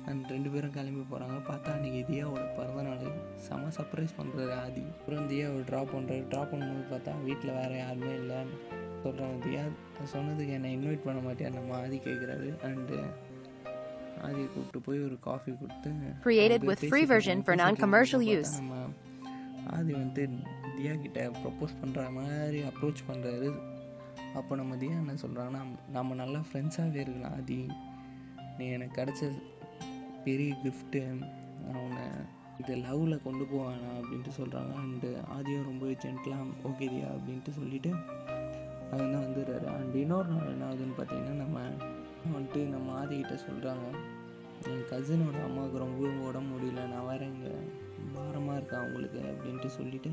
அண்ட் 0.09 0.31
ரெண்டு 0.35 0.51
பேரும் 0.53 0.75
கிளம்பி 0.77 1.03
போகிறாங்க 1.11 1.39
பார்த்தா 1.49 1.75
அன்றைக்கி 1.77 2.03
தியாவோட 2.11 2.45
பிறந்த 2.59 2.83
நாள் 2.89 3.03
செம 3.47 3.71
சர்ப்ரைஸ் 3.79 4.19
பண்ணுறாரு 4.19 4.55
ஆதி. 4.63 4.85
அப்புறம் 4.99 5.27
தியாவை 5.31 5.59
ட்ராப் 5.71 5.93
பண்ணுறாரு 5.95 6.23
ட்ராப் 6.33 6.53
பண்ணும்போது 6.53 6.87
பார்த்தா 6.93 7.13
வீட்டில் 7.27 7.57
வேறு 7.59 7.77
யாருமே 7.85 8.13
இல்லை. 8.21 8.39
சொல்கிறாங்க 9.03 9.37
தியா 9.43 9.63
சொன்னதுக்கு 10.13 10.55
என்னை 10.57 10.71
இன்வைட் 10.77 11.05
பண்ண 11.05 11.19
மாட்டேன் 11.21 11.55
நம்ம 11.57 11.75
ஆதி 11.79 11.97
கேட்குறாரு 12.05 12.49
அண்டு 12.67 12.97
ஆதியை 14.25 14.47
கூப்பிட்டு 14.47 14.79
போய் 14.81 14.99
ஒரு 14.99 15.17
காஃபி 15.19 15.51
கொடுத்து 15.53 15.91
Created 16.23 16.63
with 16.69 16.81
free 16.91 17.05
version 17.05 17.37
for 17.39 17.51
பேசிட்டு 17.51 17.63
non-commercial 17.63 18.21
இருக்கும்போது 18.23 18.41
use. 18.41 18.55
நம்ம 18.59 18.81
ஆதி 19.75 19.91
வந்துட்டு 19.93 20.25
தியா 20.77 20.93
கிட்ட 21.01 21.19
ப்ரொப்போஸ் 21.39 21.79
பண்ணுற 21.81 22.03
மாதிரி 22.11 22.59
அப்ரோச் 22.69 23.07
பண்ணுறாரு 23.09 23.49
அப்போ 24.35 24.53
நம்ம 24.55 24.75
தியா 24.75 24.97
என்ன 24.99 25.15
சொல்கிறாங்கன்னா 25.23 25.61
நம்ம 25.89 26.15
நல்லா 26.15 26.41
ஃப்ரெண்ட்ஸாகவே 26.47 27.01
இருக்கலாம் 27.03 27.35
ஆதி. 27.37 27.57
நீ 28.57 28.65
எனக்கு 28.69 28.97
கிடச்ச 28.99 29.23
பெரிய 30.25 30.51
கிஃப்ட்டு 30.63 31.01
உன்னை 31.77 32.05
இது 32.61 32.73
லவ்வில் 32.83 33.23
கொண்டு 33.23 33.43
போவானா 33.51 33.91
அப்படின்ட்டு 33.99 34.31
சொல்கிறாங்க 34.37 34.73
அண்டு 34.81 35.09
ஆதியும் 35.35 35.67
ரொம்ப 35.69 35.85
ஜென்டலாக 36.03 36.45
ஓகே 36.69 36.87
தியா 36.87 37.07
அப்படின்ட்டு 37.15 37.51
சொல்லிவிட்டு 37.59 37.91
அது 38.91 39.11
தான் 39.11 39.25
வந்துடுறாரு? 39.25 39.65
அண்ட் 39.73 39.95
இன்னொரு 39.95 40.27
நாள் 40.27 40.47
என்ன 40.47 40.65
ஆகுதுன்னு 40.65 40.97
பார்த்தீங்கன்னா 40.97 41.35
நம்ம 41.35 41.57
வந்துட்டு 42.33 42.65
நம்ம 42.65 43.05
ஆதிக்கிட்ட 43.05 43.39
சொல்கிறாங்க 43.45 43.85
என் 44.67 44.85
கசினோட 44.89 45.43
அம்மாவுக்கு 45.43 45.77
ரொம்ப 45.77 46.27
உடம்பு 46.27 46.49
முடியல 46.51 46.87
நான் 46.87 47.07
வரேன் 47.07 47.31
இங்கே 47.33 47.53
பாரமாக 48.13 48.57
இருக்கா 48.57 48.77
அவங்களுக்கு 48.77 49.19
அப்படின்ட்டு 49.21 49.65
சொல்லிவிட்டு 49.67 50.11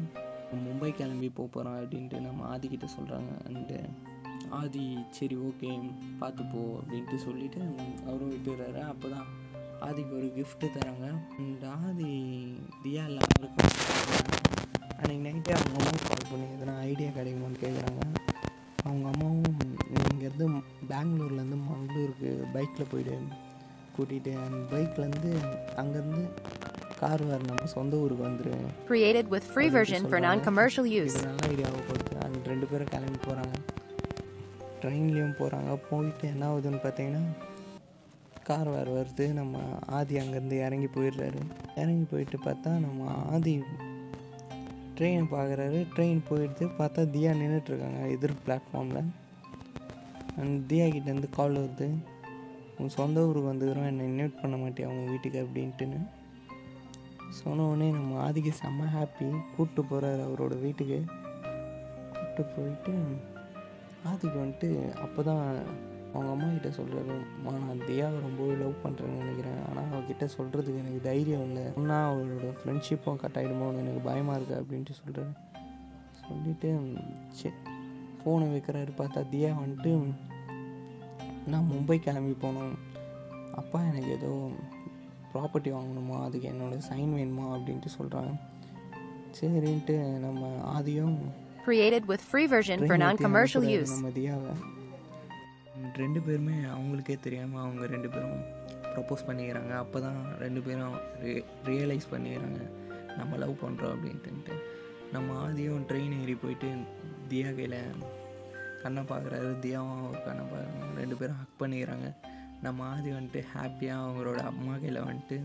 மும்பை 0.66 0.90
கிளம்பி 0.90 1.28
போக 1.28 1.48
போகிறோம் 1.48 1.82
அப்படின்ட்டு 1.82 2.20
நம்ம 2.20 2.56
ஆதிக்கிட்ட 2.56 2.86
சொல்கிறாங்க 2.96 3.32
அண்டு 3.46 3.78
ஆதி 4.50 4.98
சரி 5.10 5.36
ஓகே 5.36 5.70
பார்த்துப்போ 6.20 6.62
அப்படின்ட்டு 6.78 7.16
சொல்லிவிட்டு 7.16 7.60
அவரும் 8.06 8.30
விட்டுறாரு 8.30 8.80
அப்போ 8.86 9.08
தான் 9.08 9.28
ஆதிக்கு 9.80 10.16
ஒரு 10.16 10.32
கிஃப்ட்டு 10.36 10.68
தராங்க. 10.76 11.06
அண்ட் 11.38 11.64
ஆதி 11.78 12.08
தியா 12.84 13.04
எல்லாருக்கும் 13.04 13.74
அன்றைக்கி 14.98 15.22
நைட்டே 15.26 15.52
அவங்க 15.52 15.74
அம்மாவுக்கு 15.74 16.08
கால் 16.08 16.30
பண்ணி 16.30 16.46
எதனா 16.54 16.78
ஐடியா 16.80 17.10
கிடைக்குமான்னு 17.10 17.60
கேட்குறாங்க 17.60 17.87
பைக்கில் 22.58 22.92
போயிட்டு 22.92 23.18
கூட்டிகிட்டு 23.96 24.32
அந்த 24.46 24.62
பைக்லேருந்து 24.72 25.30
அங்கேருந்து 25.80 26.22
கார் 27.00 27.22
வேறு 27.22 27.44
நம்ம 27.46 27.66
சொந்த 27.72 27.96
ஊருக்கு 27.96 28.24
வந்துரு. 28.28 28.54
Created 28.88 29.26
with 29.34 29.44
free 29.54 29.68
version 29.68 30.02
for 30.10 30.20
non-commercial 30.20 30.86
use. 31.00 31.10
இது 31.10 31.20
நல்ல 31.22 31.46
ஐடியாவை 31.46 31.80
கொடுத்து 31.86 32.16
அந்த 32.26 32.38
ரெண்டு 32.44 32.66
பேரும் 32.66 32.92
கிளம்பி 32.94 33.18
போகிறாங்க 33.26 33.56
ட்ரெயின்லேயும் 34.82 35.36
போகிறாங்க 35.40 35.78
போயிட்டு 35.90 36.28
என்ன 36.28 36.42
ஆகுதுன்னு 36.50 36.80
பார்த்தீங்கன்னா 36.86 37.22
கார் 38.48 38.68
வேறு 38.68 38.90
வருது. 38.98 39.32
நம்ம 39.32 39.60
ஆதி 39.86 40.16
அங்கேருந்து 40.16 40.56
இறங்கி 40.66 40.88
போயிடுறாரு. 40.94 41.40
இறங்கி 41.76 42.06
போயிட்டு 42.10 42.38
பார்த்தா 42.44 42.70
நம்ம 42.86 43.12
ஆதி 43.32 43.54
ட்ரெயின் 44.98 45.26
பார்க்குறாரு. 45.34 45.80
ட்ரெயின் 45.96 46.20
போயிடுது. 46.30 46.68
பார்த்தா 46.78 47.02
தியா 47.16 47.32
நின்றுட்டுருக்காங்க 47.40 48.00
எதிர் 48.10 48.38
பிளாட்ஃபார்மில் 48.46 49.10
அண்ட் 50.38 50.72
தியா 50.72 50.86
கிட்டேருந்து 50.94 51.30
கால் 51.30 51.56
வருது. 51.56 51.88
உன் 52.82 52.94
சொந்த 52.96 53.24
ஊருக்கு 53.28 53.50
வந்துக்கிறோம் 53.50 53.88
என்னை 53.90 54.04
இன்வைட் 54.10 54.40
பண்ண 54.40 54.56
மாட்டியா 54.62 54.86
அவங்க 54.88 55.04
வீட்டுக்கு 55.12 55.38
அப்படின்ட்டுன்னு? 55.44 56.00
சொன்னோடனே 57.38 57.86
நம்ம 57.96 58.12
ஆதிக்கு 58.26 58.52
செம்ம 58.60 58.86
ஹாப்பி 58.94 59.26
கூப்பிட்டு 59.54 59.82
போகிறாரு 59.90 60.22
அவரோட 60.28 60.54
வீட்டுக்கு. 60.64 60.98
கூப்பிட்டு 62.14 62.44
போயிட்டு 62.54 62.92
ஆதிக்கு 64.10 64.38
வந்துட்டு 64.42 64.68
அப்போ 65.04 65.20
தான் 65.28 65.42
அவங்க 66.12 66.30
அம்மா 66.34 66.46
கிட்ட 66.52 66.68
சொல்கிறாரு 66.78 67.16
அம்மா 67.38 67.52
நான் 67.64 67.82
தியாவை 67.88 68.18
ரொம்பவே 68.26 68.54
லவ் 68.62 68.76
பண்ணுறேன்னு 68.84 69.20
நினைக்கிறேன். 69.22 69.58
ஆனால் 69.68 69.90
அவகிட்ட 69.96 70.26
சொல்கிறதுக்கு 70.36 70.82
எனக்கு 70.84 71.02
தைரியம் 71.08 71.44
இல்லை. 71.48 71.64
ஒன்றா 71.80 71.98
அவளோட 72.10 72.52
ஃப்ரெண்ட்ஷிப்பும் 72.60 73.20
கட் 73.22 73.38
ஆகிடுமோன்னு 73.40 73.82
எனக்கு 73.84 74.02
பயமாக 74.08 74.38
இருக்குது 74.38 74.60
அப்படின்ட்டு 74.62 74.98
சொல்கிறாரு 75.00 75.34
சொல்லிவிட்டு 76.22 76.70
சே 77.40 77.50
ஃபோனை 78.20 78.48
வைக்கிறாரு. 78.54 78.92
பார்த்தா 79.02 79.20
தியா 79.34 79.50
வந்துட்டு 79.62 79.92
நான் 81.48 81.68
மும்பை 81.72 81.98
கிளம்பி 81.98 82.34
போகணும். 82.40 82.78
அப்பா 83.54 83.78
எனக்கு 83.82 84.10
ஏதோ 84.10 84.30
ப்ராப்பர்ட்டி 85.34 85.70
வாங்கணுமா? 85.76 86.16
அதுக்கு 86.24 86.48
என்னோடய 86.48 86.80
சைன் 86.90 87.12
வேணுமா? 87.18 87.44
அப்படின்ட்டு 87.56 87.90
சொல்கிறாங்க 87.98 88.32
சரின்ட்டு 89.40 89.96
நம்ம 90.18 90.42
ஆதியும் 90.76 91.18
Created 91.66 92.04
with 92.10 92.22
free 92.32 92.46
version 92.46 92.78
for 92.86 92.96
non-commercial 92.96 93.64
use. 93.78 93.88
நம்ம 93.88 94.08
தியாவை. 94.08 94.52
ரெண்டு 95.96 96.20
பேருமே 96.20 96.54
அவங்களுக்கே 96.76 97.16
தெரியாமல் 97.20 97.62
அவங்க 97.62 97.86
ரெண்டு 97.86 98.08
பேரும் 98.08 98.40
ப்ரப்போஸ் 98.94 99.26
பண்ணிக்கிறாங்க. 99.26 99.72
அப்போ 99.82 100.00
தான் 100.00 100.20
ரெண்டு 100.38 100.60
பேரும் 100.60 100.96
ரியலைஸ் 101.64 102.06
பண்ணிக்கிறாங்க. 102.12 102.60
நம்ம 103.16 103.36
லவ் 103.36 103.54
பண்ணுறோம் 103.64 103.94
அப்படின்ட்டு 103.96 104.54
நம்ம 105.12 105.28
ஆதியும் 105.44 105.84
ட்ரெயின் 105.90 106.20
ஏறி 106.22 106.34
போயிட்டு 106.34 106.70
தியா 107.28 107.50
கையில் 107.54 107.78
கண்ணை 108.82 109.02
பார்க்குறாரு 109.02 109.50
தியாவும் 109.64 109.98
அவர் 110.04 110.24
கண்ணை 110.24 110.44
பார்க்குறாங்க 110.44 110.94
ரெண்டு 110.96 111.16
பேரும் 111.16 111.36
ஹக் 111.36 111.60
பண்ணிக்கிறாங்க. 111.62 112.14
நம்ம 112.62 112.84
ஆதி 112.84 113.10
வந்துட்டு 113.10 113.44
ஹாப்பியாக 113.54 114.04
அவங்களோட 114.04 114.38
அம்மா 114.50 114.72
கையில் 114.72 115.02
வந்துட்டு 115.02 115.42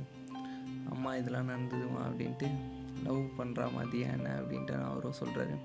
அம்மா 0.90 1.16
இதெல்லாம் 1.16 1.50
நடந்ததுமா? 1.50 2.02
அப்படின்ட்டு 2.10 2.48
லவ் 3.04 3.20
பண்ணுறா 3.38 3.66
தியா 3.94 4.12
என்ன? 4.12 4.30
அப்படின்ட்டு 4.40 4.84
அவரும் 4.84 5.20
சொல்கிறாரு 5.20 5.56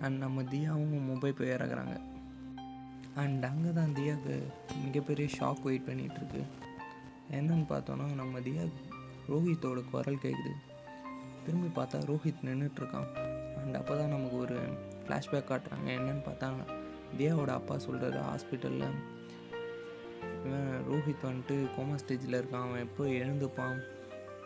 அண்ட் 0.00 0.18
நம்ம 0.18 0.42
தியாவும் 0.42 0.96
மும்பை 1.08 1.30
போய் 1.30 1.48
இறக்குறாங்க. 1.48 2.00
அண்ட் 3.14 3.44
அங்கே 3.44 3.72
தான் 3.72 3.94
தியாவுக்கு 3.94 4.42
மிகப்பெரிய 4.84 5.28
ஷாக் 5.38 5.62
வெயிட் 5.62 5.88
பண்ணிகிட்ருக்கு. 5.88 6.42
என்னன்னு 7.30 7.66
பார்த்தோன்னா 7.68 8.14
நம்ம 8.14 8.38
தியா 8.38 8.68
ரோஹித்தோட 9.28 9.90
குரல் 9.90 10.22
கேட்குது 10.22 10.52
திரும்பி 11.44 11.80
பார்த்தா 11.80 11.98
ரோஹித் 12.10 12.44
நின்றுட்டுருக்கான் 12.44 13.10
அண்ட் 13.62 13.74
அப்போ 13.74 13.96
தான் 13.96 14.08
நமக்கு 14.08 14.36
ஒரு 14.36 14.56
ஃப்ளாஷ்பேக் 15.06 15.50
காட்டுறாங்க. 15.50 15.86
என்னன்னு 15.86 16.24
பார்த்தா 16.28 16.48
தியாவோட 17.18 17.46
அப்பா 17.46 17.74
சொல்கிறாரு 17.74 18.20
ஹாஸ்பிட்டலில் 18.28 18.92
இவன் 20.46 20.82
ரோஹித் 20.90 21.26
வந்துட்டு 21.26 21.66
கோமா 21.78 21.98
ஸ்டேஜில் 22.06 22.40
இருக்கான். 22.40 22.68
அவன் 22.68 22.80
எப்போ 22.80 23.04
எழுந்துப்பான்? 23.04 23.78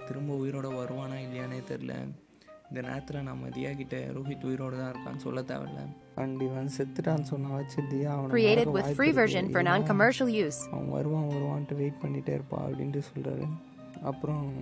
திரும்ப 0.06 0.34
உயிரோட 0.36 0.74
வருவானா 0.74 1.16
இல்லையானே 1.16 1.62
தெரில 1.68 2.08
இந்த 2.68 2.88
நேரத்தில் 2.88 3.22
நம்ம 3.22 3.48
தியா 3.48 3.76
கிட்ட 3.76 3.96
ரோஹித் 3.96 4.44
உயிரோட 4.44 4.78
தான் 4.78 4.94
இருக்கான்னு 4.94 5.16
சொல்ல 5.16 5.40
தேவையில்ல. 5.40 5.96
அண்ட் 6.14 6.40
இவன் 6.40 6.70
செத்துட்டான்னு 6.78 7.22
சொன்னா 7.22 7.48
வச்சு 7.48 7.82
தியா 7.82 8.04
அவனை 8.04 8.44
Created 8.44 8.56
மறக்க 8.56 8.70
with 8.70 8.82
வாய்ப்பு 8.82 8.94
free 8.94 9.08
இருக்கு. 9.08 9.22
version 9.22 9.52
for 9.52 9.62
இல்லைன்னா 9.62 9.66
non-commercial 9.66 10.46
use. 10.46 10.72
அவன் 10.72 10.90
வருவான் 10.90 11.24
வருவான்ட்டு 11.24 11.74
வெயிட் 11.74 12.00
பண்ணிகிட்டே 12.02 12.40
இருப்பா 12.40 12.58
அப்படின்ட்டு 12.58 13.02
சொல்கிறாரு 13.14 13.48
அப்புறம் 14.02 14.52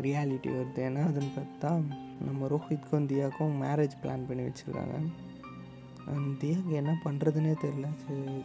ரியாலிட்டி 0.00 0.46
வருது. 0.46 0.76
என்ன 0.76 1.04
அதுன்னு 1.04 1.30
பார்த்தா 1.38 1.82
நம்ம 2.24 2.46
ரோஹித்க்கும் 2.46 3.06
தியாக்கும் 3.06 3.62
மேரேஜ் 3.62 3.90
பிளான் 4.02 4.26
பண்ணி 4.26 4.42
வச்சுருக்காங்க. 4.42 5.12
தியாக்கு 6.40 6.72
என்ன 6.82 6.92
பண்ணுறதுனே 7.04 7.52
தெரில 7.64 7.88
சரி 8.04 8.36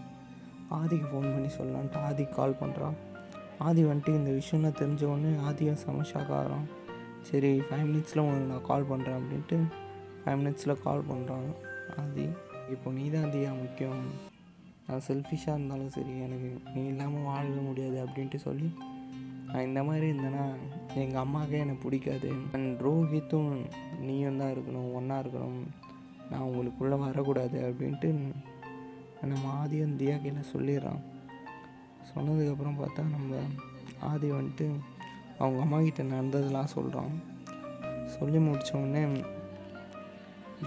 ஆதிக்கு 0.77 1.07
ஃபோன் 1.11 1.27
பண்ணி 1.33 1.49
சொல்லலான்ட்டு 1.57 1.99
ஆதிக்கு 2.07 2.37
கால் 2.39 2.59
பண்ணுறான் 2.61 2.97
ஆதி 3.67 3.83
வந்துட்டு 3.89 4.13
இந்த 4.19 4.31
விஷயம்லாம் 4.39 4.79
தெரிஞ்ச 4.81 5.03
உடனே 5.11 5.31
ஆதியும் 5.49 5.79
செம 5.83 6.03
ஷாக் 6.11 6.33
ஆகிறான் 6.39 6.67
சரி 7.29 7.51
ஃபைவ் 7.67 7.85
மினிட்ஸில் 7.89 8.25
உனக்கு 8.25 8.49
நான் 8.51 8.67
கால் 8.71 8.89
பண்ணுறேன் 8.91 9.17
அப்படின்ட்டு 9.19 9.57
ஃபைவ் 10.21 10.39
மினிட்ஸில் 10.41 10.81
கால் 10.85 11.07
பண்ணுறான் 11.11 11.47
ஆதி. 12.01 12.27
இப்போ 12.73 12.91
நீ 12.97 13.03
தான் 13.15 13.31
தியா 13.33 13.51
முக்கியம். 13.63 14.03
நான் 14.87 15.03
செல்ஃபிஷாக 15.07 15.55
இருந்தாலும் 15.57 15.93
சரி 15.95 16.13
எனக்கு 16.25 16.49
நீ 16.73 16.81
இல்லாமல் 16.91 17.27
வாழவே 17.29 17.61
முடியாது 17.69 17.97
அப்படின்ட்டு 18.05 18.39
சொல்லி 18.45 18.69
நான் 19.49 19.67
இந்த 19.69 19.81
மாதிரி 19.87 20.05
இருந்தேன்னா 20.11 20.45
எங்கள் 21.03 21.21
அம்மாவுக்கே 21.23 21.59
எனக்கு 21.65 21.83
பிடிக்காது. 21.85 22.29
அண்ட் 22.55 22.81
ரோஹித்தும் 22.87 23.51
நீயும் 24.07 24.39
தான் 24.41 24.53
இருக்கணும் 24.55 24.89
ஒன்றா 24.99 25.17
இருக்கணும். 25.23 25.59
நான் 26.31 26.41
உங்களுக்குள்ளே 26.41 26.99
வரக்கூடாது 26.99 27.75
அப்படின்ட்டு 27.75 28.31
நம்ம 29.21 29.65
ஆதியும் 29.65 29.97
தியா 29.97 30.21
கையில் 30.21 30.45
சொல்லிடுறான். 30.53 30.99
சொன்னதுக்கப்புறம் 32.15 32.85
பார்த்தா 32.85 33.09
நம்ம 33.09 33.35
ஆதி 33.99 34.31
வந்துட்டு 34.31 34.71
அவங்க 35.39 35.61
அம்மா 35.61 35.79
கிட்ட 35.79 36.03
நடந்ததெல்லாம் 36.03 36.65
சொல்கிறான் 36.65 37.23
சொல்லி 38.05 38.37
முடிச்ச 38.37 38.71
உடனே 38.71 39.21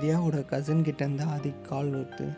தியாவோட 0.00 0.45
கசின் 0.45 0.83
கிட்டேருந்து 0.83 1.26
ஆதிக்கு 1.37 1.62
கால் 1.62 1.95
வருது 1.95 2.37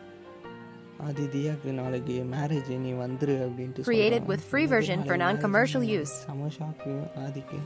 ஆதி 0.97 1.25
தியாக்கு 1.25 1.71
நாளைக்கு 1.71 2.27
மேரேஜ் 2.31 2.77
நீ 2.77 2.91
வந்துரு 2.91 3.49
அப்படின்ட்டு 3.49 3.83
Created 3.85 4.27
with 4.27 4.39
free 4.51 4.65
version 4.65 5.05
for 5.05 5.17
நாளைக்கு 5.17 5.47
non-commercial 5.47 5.51
marriage 5.51 5.99
use. 5.99 6.01
செம 6.01 6.47
ஷாக்கு 6.47 7.07
ஆதிக்கு. 7.15 7.57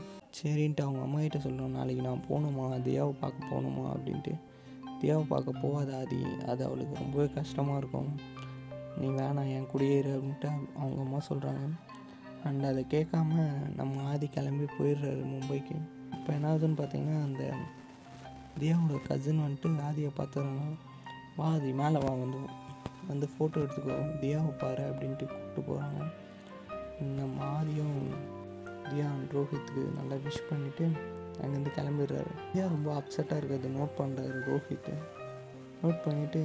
சரின்ட்டு 0.42 0.80
அவங்க 0.80 1.00
அம்மா 1.00 1.18
கிட்ட 1.18 1.38
சொல்கிறோம் 1.38 1.70
நாளைக்கு 1.70 2.02
நான் 2.02 2.22
போகணுமா? 2.28 2.88
தியாவை 2.88 3.10
பார்க்க 3.10 3.46
போகணுமா? 3.50 3.92
அப்படின்ட்டு. 3.96 4.32
தியாவை 5.00 5.24
பார்க்க 5.24 5.60
போகாத 5.62 5.98
ஆதி. 5.98 6.22
அது 6.46 6.64
அவளுக்கு 6.64 6.94
ரொம்பவே 6.98 7.28
கஷ்டமாக 7.28 7.78
இருக்கும். 7.78 8.10
நீ 8.98 9.08
வேணாம் 9.08 9.52
என் 9.56 9.68
குடியேறு 9.72 10.10
அப்படின்ட்டு 10.16 10.50
அவங்க 10.76 11.00
அம்மா 11.00 11.20
சொல்கிறாங்க 11.28 11.66
அண்ட் 12.44 12.64
அதை 12.64 12.86
கேட்காம 12.90 13.46
நம்ம 13.76 14.02
ஆதி 14.02 14.26
கிளம்பி 14.26 14.64
போயிடுறாரு 14.64 15.22
மும்பைக்கு. 15.34 15.76
இப்போ 16.12 16.32
என்ன 16.32 16.54
ஆகுதுன்னு 16.54 16.80
பார்த்தீங்கன்னா 16.80 17.22
அந்த 17.22 17.54
தியாவோட 18.58 19.02
கசின் 19.02 19.40
வந்துட்டு 19.40 19.68
ஆதியை 19.90 20.10
பார்த்துறாங்க. 20.16 20.62
வா 21.36 21.46
ஆதி 21.46 21.72
மேலே 21.72 21.98
வா 21.98 22.10
வந்து. 22.14 22.38
வந்து 23.08 23.28
ஃபோட்டோ 23.34 23.58
எடுத்துக்கோ. 23.64 23.98
தியாவை 24.20 24.58
பாரு 24.58 24.82
அப்படின்ட்டு 24.90 25.26
கூப்பிட்டு 25.26 25.60
போகிறாங்க 25.68 26.00
நம்ம 27.16 27.62
ஆதியும் 27.62 28.00
தியா 28.88 29.08
ரோஹித்துக்கு 29.32 29.82
நல்லா 29.96 30.16
விஷ் 30.24 30.48
பண்ணிவிட்டு 30.50 30.86
அங்கேருந்து 31.42 31.72
கிளம்பிடுறாரு. 31.78 32.32
ஏன் 32.54 32.68
ரொம்ப 32.68 32.88
அப்செட்டாக 33.00 33.40
இருக்கிறது 33.40 33.68
நோட் 33.78 33.98
பண்ணுறாரு 34.00 34.38
ரோஹித்து. 34.50 34.94
நோட் 35.82 36.00
பண்ணிவிட்டு 36.04 36.40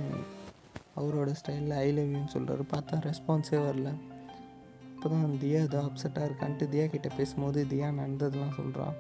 அவரோட 0.96 1.30
ஸ்டைலில் 1.40 1.76
ஐ 1.76 1.92
லவ் 1.92 2.12
யூன்னு 2.16 2.34
சொல்கிறாரு 2.34 2.64
பார்த்தா 2.74 3.00
ரெஸ்பான்ஸே 3.10 3.60
வரல. 3.68 3.92
இப்போ 4.96 5.10
தான் 5.10 5.40
தியா 5.40 5.62
ஏதோ 5.62 5.80
அப்செட்டாக 5.88 6.28
இருக்கான்ட்டு 6.30 6.68
தியா 6.74 6.86
கிட்டே 6.86 7.10
பேசும்போது 7.18 7.66
தியா 7.66 7.88
நடந்ததெல்லாம் 7.92 8.58
சொல்கிறான் 8.58 8.94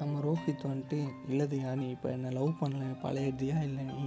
நம்ம 0.00 0.20
ரோஹித் 0.20 0.64
வந்துட்டு 0.70 0.98
இல்லை 1.28 1.46
தியா 1.46 1.74
நீ 1.74 1.90
இப்போ 1.90 2.08
என்னை 2.10 2.30
லவ் 2.30 2.50
பண்ணல? 2.60 2.86
பழைய 3.02 3.28
தியா 3.32 3.58
இல்லை 3.62 3.84
நீ? 3.84 4.06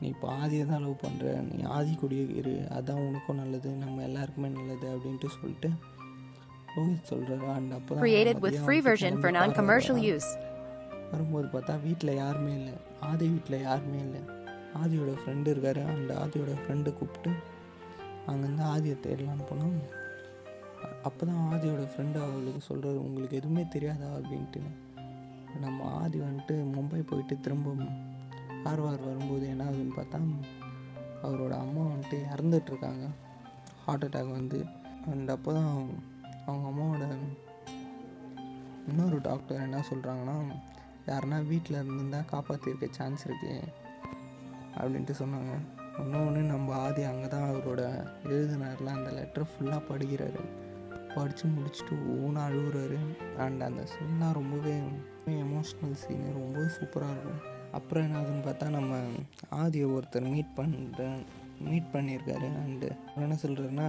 நீ 0.00 0.08
இப்போ 0.08 0.28
ஆதியை 0.42 0.66
தான் 0.66 0.82
லவ் 0.84 1.02
பண்ணுற 1.04 1.30
நீ 1.42 1.62
ஆதி 1.76 1.98
கூடயே 2.02 2.24
இரு 2.40 2.54
அதான் 2.78 3.06
உனக்கும் 3.08 3.36
நல்லது. 3.36 3.70
நம்ம 3.76 4.02
எல்லாருக்குமே 4.02 4.48
நல்லது 4.48 4.86
அப்படின்ட்டு 4.94 5.30
சொல்லிட்டு 5.40 5.70
Created 8.02 8.36
with 8.42 8.56
free 8.66 8.80
version 8.80 9.20
for 9.20 9.30
non-commercial 9.30 9.98
use. 10.14 10.28
வரும்போது 11.12 11.46
பார்த்தா 11.52 11.82
வீட்டில் 11.82 12.12
யாருமே 12.14 12.52
இல்லை. 12.52 12.74
ஆதி 13.00 13.28
வீட்டில் 13.28 13.62
யாருமே 13.62 13.98
இல்லை. 13.98 14.20
ஆதியோட 14.82 15.12
ஃப்ரெண்டு 15.22 15.48
இருக்காரு. 15.54 15.82
அந்த 15.94 16.14
ஆதியோட 16.24 16.52
ஃப்ரெண்டை 16.60 16.92
கூப்பிட்டு 16.98 17.30
அங்கேருந்து 18.26 18.64
ஆதியை 18.74 18.96
தேடலான்னு 19.06 19.46
போனோம். 19.50 19.78
அப்போ 21.02 21.26
தான் 21.26 21.40
ஆதியோட 21.52 21.82
ஃப்ரெண்டு 21.92 22.18
அவளுக்கு 22.26 22.60
சொல்கிறாரு 22.68 23.00
உங்களுக்கு 23.06 23.36
எதுவுமே 23.36 23.64
தெரியாதா? 23.68 24.08
அப்படின்ட்டு. 24.18 24.62
நம்ம 25.60 25.88
ஆதி 26.02 26.18
வந்துட்டு 26.18 26.56
மும்பை 26.76 27.02
போயிட்டு 27.06 27.40
திரும்ப 27.40 27.74
ஆர்வார் 28.64 29.04
வரும்போது 29.04 29.48
என்ன 29.48 29.64
ஆகுதுன்னு 29.64 29.98
பார்த்தா 29.98 30.20
அவரோட 31.22 31.50
அம்மா 31.64 31.82
வந்துட்டு 31.82 32.18
இறந்துட்டுருக்காங்க 32.34 33.06
ஹார்ட் 33.84 34.04
அட்டாக் 34.04 34.30
வந்து. 34.30 34.64
அண்ட் 35.10 35.30
அப்போ 35.30 35.52
தான் 35.52 35.74
அவங்க 36.46 36.66
அம்மாவோட 36.70 37.06
இன்னொரு 38.88 39.20
டாக்டர் 39.20 39.60
என்ன 39.60 39.82
சொல்கிறாங்கன்னா 39.90 40.36
யாருன்னா 41.06 41.46
வீட்டில் 41.46 41.76
இருந்திருந்தால் 41.76 42.30
காப்பாற்றிருக்க 42.32 42.86
சான்ஸ் 42.90 43.28
இருக்குது 43.28 43.68
அப்படின்ட்டு 44.78 45.14
சொன்னாங்க. 45.18 45.52
இன்னொன்று 45.98 46.40
நம்ம 46.40 46.74
ஆதி 46.74 47.02
அங்கே 47.02 47.28
தான் 47.28 47.50
அவரோட 47.50 47.82
எழுதினார்ல 48.24 48.92
அந்த 48.96 49.10
லெட்டர் 49.10 49.48
ஃபுல்லாக 49.50 49.82
படிக்கிறாரு. 49.90 50.42
படித்து 51.14 51.48
முடிச்சுட்டு 51.48 51.94
ஓனாக 52.16 52.48
அழுகுறாரு. 52.48 52.98
அண்ட் 53.36 53.62
அந்த 53.62 53.82
சீன்லாம் 53.92 54.32
ரொம்பவே 54.32 54.74
எமோஷ்னல் 55.26 55.96
சீனு 56.02 56.28
ரொம்பவே 56.32 56.66
சூப்பராக 56.66 57.16
இருக்கும். 57.16 57.42
அப்புறம் 57.72 58.04
என்ன 58.04 58.18
ஆகுதுன்னு 58.20 58.46
பார்த்தா 58.48 58.68
நம்ம 58.68 59.00
ஆதியை 59.50 59.88
ஒருத்தர் 59.96 60.30
மீட் 60.30 60.56
பண்ணுற 60.56 61.08
மீட் 61.60 61.88
பண்ணியிருக்காரு 61.92 62.48
அண்டு 62.64 62.90
என்ன 63.16 63.36
சொல்கிறாருன்னா 63.42 63.86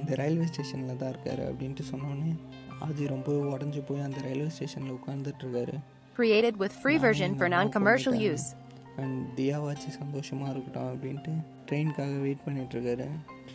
இந்த 0.00 0.14
ரயில்வே 0.14 0.46
ஸ்டேஷனில் 0.46 0.96
தான் 0.96 1.12
இருக்காரு 1.12 1.42
அப்படின்ட்டு 1.50 1.84
சொன்னோன்னே 1.92 2.36
ஆதி 2.80 3.06
ரொம்ப 3.06 3.32
உடஞ்சி 3.32 3.82
போய் 3.86 4.00
அந்த 4.00 4.20
ரயில்வே 4.20 4.48
ஸ்டேஷனில் 4.48 4.98
உட்காந்துட்ருக்காரு 4.98 5.78
Created 6.16 6.54
with 6.58 6.72
free 6.82 6.98
version 6.98 7.38
for 7.38 7.48
non-commercial 7.48 8.14
use. 8.32 8.54
And 8.96 9.40
தியாவாச்சு 9.40 9.88
சந்தோஷமாக 9.88 10.52
இருக்கட்டும் 10.52 10.90
அப்படின்ட்டு 10.94 11.32
ட்ரெயினுக்காக 11.68 12.20
வெயிட் 12.20 12.42
பண்ணிகிட்ருக்காரு 12.46 13.06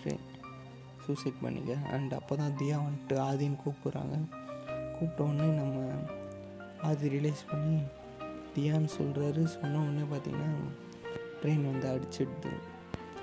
ட்ரெயின் 0.03 0.23
சூசைட் 1.05 1.41
பண்ணிக்க. 1.41 1.73
அண்ட் 1.91 2.13
அப்போ 2.13 2.35
தான் 2.35 2.51
தியா 2.51 2.77
வந்துட்டு 2.85 3.15
ஆதின்னு 3.29 3.57
கூப்பிட்றாங்க. 3.65 4.15
கூப்பிட்ட 4.99 5.45
நம்ம 5.45 5.91
ஆதி 6.81 7.09
ரிலைஸ் 7.09 7.43
பண்ணி 7.51 7.81
தியான்னு 8.55 8.89
சொல்கிறாரு 8.99 9.43
சொன்ன 9.43 9.79
உடனே 9.79 10.05
பார்த்தீங்கன்னா 10.15 10.51
ட்ரெயின் 11.43 11.65
வந்து 11.71 11.87
அடிச்சிடுது. 11.87 12.51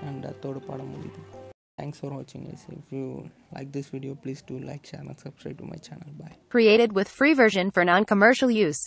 அண்ட் 0.08 0.26
அதோட 0.26 0.58
படம் 0.68 0.92
முடியுது 0.96 1.22
தேங்க்ஸ் 1.78 2.00
ஃபார் 2.02 2.14
வாட்சிங் 2.14 2.46
is 2.54 2.66
if 2.76 2.92
you 2.94 3.04
like 3.56 3.72
this 3.72 3.90
video 3.92 4.14
please 4.24 4.44
do 4.48 4.58
like 4.70 4.86
share 4.92 5.02
and 5.04 5.22
subscribe 5.26 5.58
to 5.62 5.68
my 5.72 5.80
channel 5.88 6.14
bye 6.22 6.36
Created 6.50 6.92
with 7.00 7.10
free 7.18 7.34
version 7.36 7.68
for 7.72 7.84
non-commercial 7.86 8.52
use. 8.60 8.82